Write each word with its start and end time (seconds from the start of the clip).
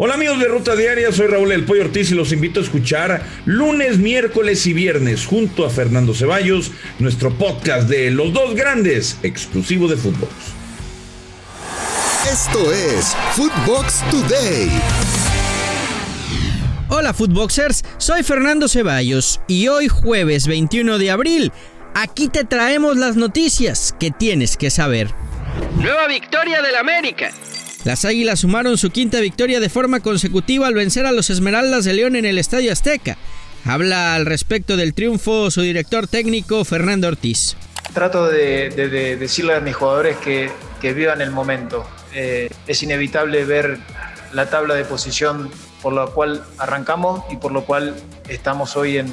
Hola 0.00 0.14
amigos 0.14 0.38
de 0.38 0.46
Ruta 0.46 0.76
Diaria, 0.76 1.10
soy 1.10 1.26
Raúl 1.26 1.50
El 1.50 1.64
Pollo 1.64 1.82
Ortiz 1.82 2.12
y 2.12 2.14
los 2.14 2.30
invito 2.30 2.60
a 2.60 2.62
escuchar 2.62 3.20
lunes, 3.46 3.98
miércoles 3.98 4.64
y 4.68 4.72
viernes 4.72 5.26
junto 5.26 5.66
a 5.66 5.70
Fernando 5.70 6.14
Ceballos, 6.14 6.70
nuestro 7.00 7.34
podcast 7.34 7.88
de 7.88 8.12
Los 8.12 8.32
Dos 8.32 8.54
Grandes, 8.54 9.18
exclusivo 9.24 9.88
de 9.88 9.96
Footbox. 9.96 10.32
Esto 12.30 12.72
es 12.72 13.06
Footbox 13.32 14.04
Today. 14.08 14.70
Hola 16.90 17.12
Footboxers, 17.12 17.84
soy 17.96 18.22
Fernando 18.22 18.68
Ceballos 18.68 19.40
y 19.48 19.66
hoy 19.66 19.88
jueves 19.88 20.46
21 20.46 20.98
de 20.98 21.10
abril, 21.10 21.52
aquí 21.94 22.28
te 22.28 22.44
traemos 22.44 22.96
las 22.96 23.16
noticias 23.16 23.96
que 23.98 24.12
tienes 24.12 24.56
que 24.56 24.70
saber. 24.70 25.08
Nueva 25.76 26.06
victoria 26.06 26.62
del 26.62 26.76
América. 26.76 27.32
Las 27.84 28.04
Águilas 28.04 28.40
sumaron 28.40 28.76
su 28.76 28.90
quinta 28.90 29.20
victoria 29.20 29.60
de 29.60 29.68
forma 29.68 30.00
consecutiva 30.00 30.66
al 30.66 30.74
vencer 30.74 31.06
a 31.06 31.12
los 31.12 31.30
Esmeraldas 31.30 31.84
de 31.84 31.92
León 31.94 32.16
en 32.16 32.24
el 32.24 32.38
Estadio 32.38 32.72
Azteca. 32.72 33.16
Habla 33.64 34.14
al 34.14 34.26
respecto 34.26 34.76
del 34.76 34.94
triunfo 34.94 35.50
su 35.50 35.62
director 35.62 36.08
técnico 36.08 36.64
Fernando 36.64 37.06
Ortiz. 37.06 37.56
Trato 37.94 38.26
de, 38.26 38.70
decirle 39.18 39.54
a 39.54 39.60
mis 39.60 39.76
jugadores 39.76 40.16
que, 40.16 40.50
vivan 40.82 41.20
el 41.20 41.30
momento. 41.30 41.86
Eh, 42.14 42.50
es 42.66 42.82
inevitable 42.82 43.44
ver 43.44 43.78
la 44.32 44.50
tabla 44.50 44.74
de 44.74 44.84
posición 44.84 45.50
por 45.80 45.92
la 45.92 46.06
cual 46.06 46.44
arrancamos 46.58 47.22
y 47.30 47.36
por 47.36 47.52
lo 47.52 47.64
cual 47.64 47.94
estamos 48.28 48.76
hoy 48.76 48.98
en, 48.98 49.06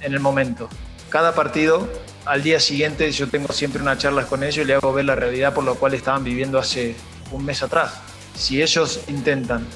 en 0.00 0.14
el 0.14 0.20
momento. 0.20 0.68
Cada 1.10 1.34
partido, 1.34 1.88
al 2.24 2.42
día 2.42 2.60
siguiente, 2.60 3.10
yo 3.10 3.28
tengo 3.28 3.52
siempre 3.52 3.82
unas 3.82 3.98
charlas 3.98 4.26
con 4.26 4.44
ellos 4.44 4.64
y 4.64 4.64
le 4.64 4.74
hago 4.74 4.92
ver 4.92 5.04
la 5.04 5.16
realidad 5.16 5.54
por 5.54 5.64
la 5.64 5.72
cual 5.72 5.94
estaban 5.94 6.22
viviendo 6.22 6.58
hace 6.58 6.94
un 7.30 7.44
mes 7.44 7.62
atrás. 7.62 7.94
Si 8.34 8.62
ellos 8.62 9.00
intentan 9.08 9.66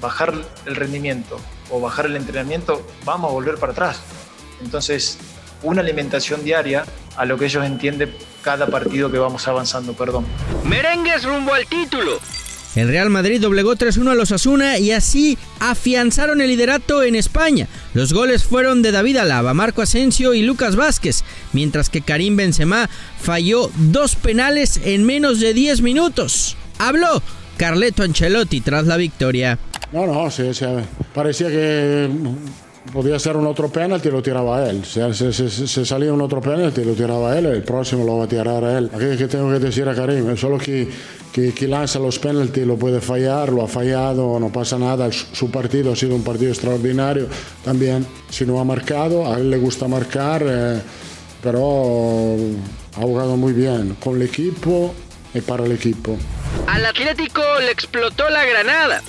bajar 0.00 0.34
el 0.66 0.76
rendimiento 0.76 1.40
o 1.70 1.80
bajar 1.80 2.06
el 2.06 2.16
entrenamiento, 2.16 2.86
vamos 3.04 3.30
a 3.30 3.32
volver 3.32 3.56
para 3.56 3.72
atrás. 3.72 4.00
Entonces, 4.62 5.18
una 5.62 5.80
alimentación 5.80 6.44
diaria 6.44 6.84
a 7.16 7.24
lo 7.24 7.38
que 7.38 7.46
ellos 7.46 7.64
entienden 7.64 8.14
cada 8.42 8.66
partido 8.66 9.10
que 9.10 9.18
vamos 9.18 9.46
avanzando, 9.48 9.92
perdón. 9.94 10.26
Merengues 10.64 11.24
rumbo 11.24 11.54
al 11.54 11.66
título. 11.66 12.20
El 12.74 12.88
Real 12.88 13.10
Madrid 13.10 13.40
doblegó 13.40 13.76
3-1 13.76 14.12
a 14.12 14.14
los 14.14 14.32
Asuna 14.32 14.78
y 14.78 14.92
así 14.92 15.36
afianzaron 15.60 16.40
el 16.40 16.48
liderato 16.48 17.02
en 17.02 17.14
España. 17.16 17.68
Los 17.92 18.14
goles 18.14 18.44
fueron 18.44 18.80
de 18.80 18.92
David 18.92 19.18
Alaba, 19.18 19.52
Marco 19.52 19.82
Asensio 19.82 20.32
y 20.32 20.42
Lucas 20.42 20.74
Vázquez, 20.74 21.22
mientras 21.52 21.90
que 21.90 22.00
Karim 22.00 22.36
Benzema 22.36 22.88
falló 23.20 23.70
dos 23.76 24.16
penales 24.16 24.80
en 24.84 25.04
menos 25.04 25.38
de 25.38 25.52
10 25.52 25.82
minutos. 25.82 26.56
Habló 26.82 27.22
Carleto 27.56 28.02
Ancelotti 28.02 28.60
tras 28.60 28.88
la 28.88 28.96
victoria. 28.96 29.56
No, 29.92 30.04
no, 30.04 30.28
sí, 30.32 30.50
parecía 31.14 31.46
que 31.46 32.10
podía 32.92 33.20
ser 33.20 33.36
un 33.36 33.46
otro 33.46 33.68
penalti 33.68 34.10
lo 34.10 34.20
tiraba 34.20 34.68
él. 34.68 34.84
Si 34.84 35.00
se, 35.32 35.86
salía 35.86 36.12
un 36.12 36.20
otro 36.20 36.40
penalti 36.40 36.82
lo 36.82 36.94
tiraba 36.94 37.38
él, 37.38 37.46
el 37.46 37.62
próximo 37.62 38.04
lo 38.04 38.16
va 38.16 38.24
a 38.24 38.26
tirar 38.26 38.64
a 38.64 38.78
él. 38.78 38.90
Aquí 38.92 39.16
que 39.16 39.28
tengo 39.28 39.48
que 39.52 39.60
decir 39.60 39.88
a 39.88 39.94
Karim, 39.94 40.36
solo 40.36 40.58
que, 40.58 40.88
que, 41.32 41.54
que 41.54 41.68
lanza 41.68 42.00
los 42.00 42.18
penaltis 42.18 42.66
lo 42.66 42.76
puede 42.76 43.00
fallar, 43.00 43.52
lo 43.52 43.62
ha 43.62 43.68
fallado, 43.68 44.40
no 44.40 44.50
pasa 44.50 44.76
nada. 44.76 45.08
Su 45.12 45.52
partido 45.52 45.92
ha 45.92 45.96
sido 45.96 46.16
un 46.16 46.24
partido 46.24 46.50
extraordinario 46.50 47.28
también. 47.64 48.04
Si 48.28 48.44
no 48.44 48.58
ha 48.58 48.64
marcado, 48.64 49.32
a 49.32 49.38
él 49.38 49.50
le 49.50 49.58
gusta 49.58 49.86
marcar, 49.86 50.42
eh, 50.44 50.80
pero 51.40 52.36
ha 52.96 53.02
jugado 53.02 53.36
muy 53.36 53.52
bien 53.52 53.96
con 54.02 54.16
el 54.16 54.22
equipo 54.22 54.92
y 55.32 55.40
para 55.42 55.64
el 55.64 55.70
equipo. 55.70 56.16
Al 56.66 56.86
Atlético 56.86 57.42
le 57.60 57.70
explotó 57.70 58.28
la 58.30 58.44
granada. 58.44 59.02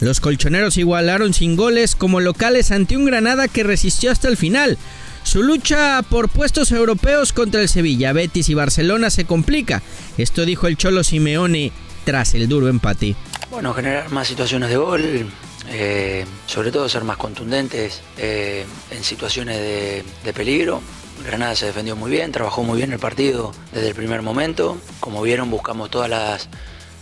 Los 0.00 0.20
colchoneros 0.20 0.76
igualaron 0.76 1.32
sin 1.32 1.56
goles 1.56 1.94
como 1.94 2.20
locales 2.20 2.70
ante 2.70 2.96
un 2.96 3.04
Granada 3.04 3.48
que 3.48 3.62
resistió 3.62 4.10
hasta 4.10 4.28
el 4.28 4.36
final. 4.36 4.76
Su 5.22 5.42
lucha 5.42 6.02
por 6.02 6.28
puestos 6.28 6.70
europeos 6.72 7.32
contra 7.32 7.62
el 7.62 7.68
Sevilla, 7.68 8.12
Betis 8.12 8.48
y 8.48 8.54
Barcelona 8.54 9.10
se 9.10 9.24
complica. 9.24 9.82
Esto 10.18 10.44
dijo 10.44 10.66
el 10.66 10.76
Cholo 10.76 11.04
Simeone 11.04 11.72
tras 12.04 12.34
el 12.34 12.48
duro 12.48 12.68
empate. 12.68 13.16
Bueno, 13.50 13.72
generar 13.72 14.10
más 14.10 14.28
situaciones 14.28 14.68
de 14.68 14.76
gol, 14.76 15.30
eh, 15.70 16.26
sobre 16.46 16.70
todo 16.70 16.88
ser 16.88 17.04
más 17.04 17.16
contundentes 17.16 18.02
eh, 18.18 18.66
en 18.90 19.04
situaciones 19.04 19.56
de 19.56 20.32
peligro. 20.34 20.82
Granada 21.24 21.54
se 21.56 21.66
defendió 21.66 21.96
muy 21.96 22.10
bien, 22.10 22.32
trabajó 22.32 22.62
muy 22.62 22.76
bien 22.76 22.92
el 22.92 22.98
partido 22.98 23.52
desde 23.72 23.88
el 23.88 23.94
primer 23.94 24.22
momento. 24.22 24.76
Como 25.00 25.22
vieron, 25.22 25.50
buscamos 25.50 25.90
todas 25.90 26.10
las 26.10 26.48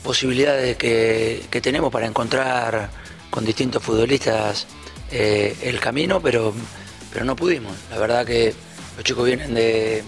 posibilidades 0.03 0.77
que, 0.77 1.61
tenemos 1.63 1.93
para 1.93 2.07
encontrar 2.07 2.91
con 3.31 3.45
distintos 3.45 3.83
futbolistas 3.83 4.67
eh, 5.11 5.57
el 5.63 5.81
camino, 5.81 6.21
pero, 6.21 6.53
pero 7.13 7.25
no 7.25 7.37
pudimos. 7.37 7.73
La 7.91 7.99
verdad 7.99 8.27
que 8.27 8.55
los 8.97 9.05
chicos 9.05 9.25
vienen 9.25 9.55
de, 9.55 10.03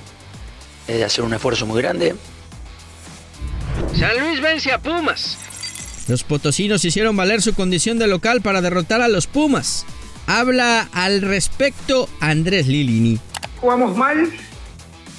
de 0.86 1.04
hacer 1.04 1.24
un 1.24 1.34
esfuerzo 1.34 1.66
muy 1.66 1.80
grande. 1.80 2.14
San 3.96 4.18
Luis 4.18 4.40
vence 4.40 4.72
a 4.72 4.78
Pumas. 4.78 5.38
Los 6.08 6.22
potosinos 6.22 6.84
hicieron 6.84 7.16
valer 7.16 7.40
su 7.40 7.54
condición 7.54 7.98
de 7.98 8.06
local 8.06 8.42
para 8.42 8.60
derrotar 8.60 9.00
a 9.00 9.08
los 9.08 9.26
Pumas. 9.26 9.86
Habla 10.26 10.88
al 10.92 11.22
respecto 11.22 12.08
Andrés 12.20 12.66
Lilini 12.66 13.20
jugamos 13.64 13.96
mal, 13.96 14.30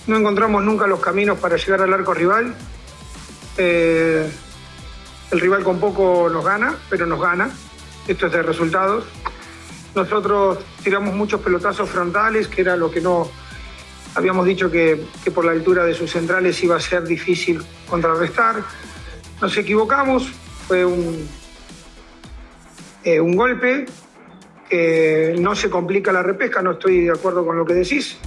no 0.06 0.18
encontramos 0.18 0.63
nunca 0.63 0.86
los 0.86 1.00
caminos 1.00 1.40
para 1.40 1.57
llegar 1.57 1.81
al 1.81 1.92
arco 1.92 2.13
rival. 2.13 2.53
Eh, 3.57 4.30
el 5.31 5.40
rival 5.40 5.63
con 5.63 5.80
poco 5.80 6.30
nos 6.31 6.46
gana, 6.46 6.75
pero 6.90 7.06
nos 7.06 7.22
gana. 7.22 7.50
Esto 8.08 8.28
es 8.28 8.31
de 8.31 8.44
resultados. 8.44 9.06
Nosotros 9.96 10.59
tiramos 10.84 11.16
muchos 11.16 11.41
pelotazos 11.41 11.90
frontales, 11.90 12.47
que 12.47 12.62
era 12.62 12.75
lo 12.75 12.91
que 12.91 13.02
no 13.02 13.30
habíamos 14.13 14.46
dicho 14.46 14.72
que, 14.72 15.02
por 15.34 15.46
la 15.46 15.52
altura 15.52 15.86
de 15.86 15.94
sus 15.94 16.12
centrales 16.12 16.62
iba 16.63 16.75
a 16.75 16.80
ser 16.80 17.03
difícil 17.03 17.62
contrarrestar. 17.90 18.63
Nos 19.41 19.58
equivocamos, 19.58 20.30
fue 20.68 20.86
un, 20.86 21.28
eh, 23.03 23.19
un 23.19 23.36
golpe, 23.36 23.86
que 24.69 25.36
no 25.40 25.56
se 25.56 25.69
complica 25.69 26.12
la 26.12 26.24
repesca, 26.24 26.62
no 26.62 26.72
estoy 26.72 27.02
de 27.02 27.12
acuerdo 27.12 27.46
con 27.46 27.57
lo 27.57 27.66
que 27.66 27.74
decís. 27.74 28.18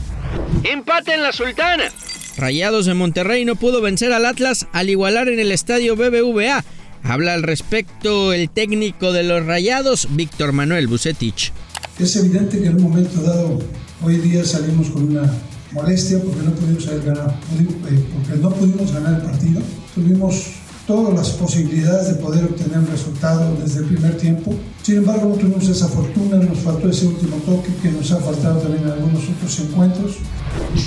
Empate 0.64 1.14
en 1.14 1.22
la 1.22 1.32
Sultana. 1.32 1.90
Rayados 2.36 2.86
de 2.86 2.94
Monterrey 2.94 3.44
no 3.44 3.56
pudo 3.56 3.80
vencer 3.80 4.12
al 4.12 4.24
Atlas 4.24 4.66
al 4.72 4.90
igualar 4.90 5.28
en 5.28 5.40
el 5.40 5.50
estadio 5.50 5.96
BBVA. 5.96 6.64
Habla 7.02 7.34
al 7.34 7.42
respecto 7.42 8.32
el 8.32 8.50
técnico 8.50 9.12
de 9.12 9.22
los 9.22 9.44
Rayados, 9.46 10.08
Víctor 10.10 10.52
Manuel 10.52 10.86
Bucetich. 10.86 11.52
Es 11.98 12.16
evidente 12.16 12.60
que 12.60 12.66
en 12.66 12.76
un 12.76 12.82
momento 12.82 13.22
dado, 13.22 13.58
hoy 14.02 14.16
día 14.18 14.44
salimos 14.44 14.88
con 14.90 15.04
una 15.04 15.32
molestia 15.72 16.18
porque 16.22 16.42
no 16.42 16.52
pudimos 16.52 16.86
ganar, 17.04 17.34
eh, 17.58 18.04
porque 18.14 18.40
no 18.40 18.50
pudimos 18.50 18.92
ganar 18.92 19.14
el 19.14 19.22
partido. 19.22 19.60
Tuvimos 19.94 20.46
todas 20.86 21.14
las 21.14 21.30
posibilidades 21.30 22.08
de 22.08 22.14
poder 22.14 22.44
obtener 22.44 22.78
un 22.78 22.86
resultado 22.86 23.54
desde 23.62 23.80
el 23.80 23.86
primer 23.86 24.16
tiempo. 24.16 24.54
Sin 24.82 24.96
embargo, 24.98 25.28
no 25.28 25.34
tuvimos 25.34 25.68
esa 25.68 25.86
fortuna, 25.86 26.36
nos 26.36 26.58
faltó 26.60 26.88
ese 26.88 27.06
último 27.06 27.36
toque 27.44 27.74
que 27.82 27.90
nos 27.90 28.10
ha 28.10 28.18
faltado 28.18 28.60
también 28.60 28.84
en 28.84 28.92
algunos 28.92 29.22
otros 29.28 29.58
encuentros. 29.60 30.16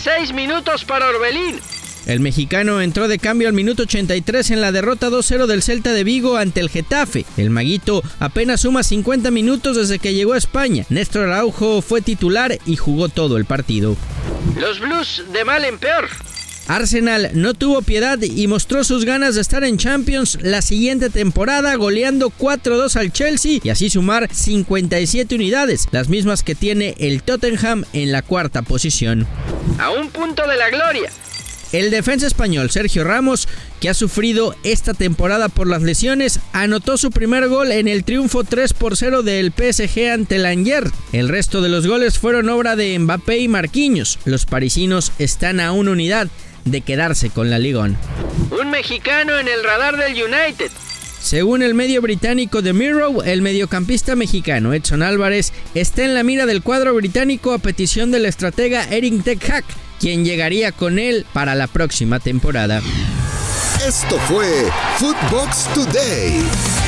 Seis 0.03 0.33
minutos 0.33 0.83
para 0.85 1.07
Orbelín. 1.07 1.59
El 2.05 2.19
mexicano 2.19 2.81
entró 2.81 3.07
de 3.07 3.19
cambio 3.19 3.47
al 3.47 3.53
minuto 3.53 3.83
83 3.83 4.51
en 4.51 4.61
la 4.61 4.71
derrota 4.71 5.09
2-0 5.09 5.45
del 5.45 5.61
Celta 5.61 5.93
de 5.93 6.03
Vigo 6.03 6.37
ante 6.37 6.59
el 6.59 6.69
Getafe. 6.69 7.25
El 7.37 7.49
maguito 7.49 8.03
apenas 8.19 8.61
suma 8.61 8.83
50 8.83 9.31
minutos 9.31 9.77
desde 9.77 9.99
que 9.99 10.13
llegó 10.13 10.33
a 10.33 10.37
España. 10.37 10.85
Néstor 10.89 11.27
Araujo 11.27 11.81
fue 11.81 12.01
titular 12.01 12.57
y 12.65 12.75
jugó 12.75 13.09
todo 13.09 13.37
el 13.37 13.45
partido. 13.45 13.95
Los 14.59 14.79
Blues 14.79 15.23
de 15.31 15.45
mal 15.45 15.63
en 15.65 15.77
peor. 15.77 16.09
Arsenal 16.67 17.31
no 17.33 17.53
tuvo 17.53 17.81
piedad 17.81 18.17
y 18.21 18.47
mostró 18.47 18.83
sus 18.83 19.03
ganas 19.03 19.35
de 19.35 19.41
estar 19.41 19.63
en 19.63 19.77
Champions 19.77 20.37
la 20.41 20.61
siguiente 20.61 21.09
temporada, 21.09 21.75
goleando 21.75 22.29
4-2 22.29 22.95
al 22.95 23.11
Chelsea 23.11 23.59
y 23.61 23.69
así 23.69 23.89
sumar 23.89 24.29
57 24.33 25.35
unidades, 25.35 25.87
las 25.91 26.07
mismas 26.07 26.43
que 26.43 26.55
tiene 26.55 26.95
el 26.99 27.23
Tottenham 27.23 27.83
en 27.93 28.11
la 28.11 28.21
cuarta 28.21 28.61
posición. 28.61 29.27
A 29.79 29.89
un 29.89 30.09
punto 30.09 30.47
de 30.47 30.55
la 30.55 30.69
gloria. 30.69 31.11
El 31.71 31.89
defensa 31.89 32.27
español 32.27 32.69
Sergio 32.69 33.03
Ramos, 33.03 33.47
que 33.79 33.89
ha 33.89 33.93
sufrido 33.93 34.55
esta 34.63 34.93
temporada 34.93 35.47
por 35.47 35.67
las 35.67 35.81
lesiones, 35.81 36.39
anotó 36.51 36.97
su 36.97 37.11
primer 37.11 37.47
gol 37.47 37.71
en 37.71 37.87
el 37.87 38.03
triunfo 38.03 38.43
3 38.43 38.73
por 38.73 38.97
0 38.97 39.23
del 39.23 39.51
PSG 39.51 40.11
ante 40.11 40.35
el 40.35 40.45
Angers. 40.45 40.91
El 41.13 41.29
resto 41.29 41.61
de 41.61 41.69
los 41.69 41.87
goles 41.87 42.19
fueron 42.19 42.49
obra 42.49 42.75
de 42.75 42.99
Mbappé 42.99 43.39
y 43.39 43.47
Marquinhos. 43.47 44.19
Los 44.25 44.45
parisinos 44.45 45.13
están 45.17 45.59
a 45.59 45.71
una 45.71 45.91
unidad 45.91 46.27
de 46.65 46.81
quedarse 46.81 47.29
con 47.29 47.49
la 47.49 47.57
Ligón. 47.57 47.97
Un 48.59 48.69
mexicano 48.69 49.39
en 49.39 49.47
el 49.47 49.63
radar 49.63 49.97
del 49.97 50.13
United. 50.13 50.71
Según 51.21 51.61
el 51.61 51.75
medio 51.75 52.01
británico 52.01 52.63
The 52.63 52.73
Mirror, 52.73 53.27
el 53.27 53.43
mediocampista 53.43 54.15
mexicano 54.15 54.73
Edson 54.73 55.03
Álvarez 55.03 55.53
está 55.75 56.03
en 56.03 56.15
la 56.15 56.23
mira 56.23 56.47
del 56.47 56.63
cuadro 56.63 56.95
británico 56.95 57.53
a 57.53 57.59
petición 57.59 58.11
del 58.11 58.25
estratega 58.25 58.87
Eric 58.89 59.23
Ten 59.23 59.39
Hag, 59.47 59.63
quien 60.01 60.25
llegaría 60.25 60.71
con 60.71 60.97
él 60.97 61.27
para 61.31 61.53
la 61.53 61.67
próxima 61.67 62.19
temporada. 62.19 62.81
Esto 63.87 64.17
fue 64.27 64.67
Footbox 64.97 65.65
Today. 65.75 66.80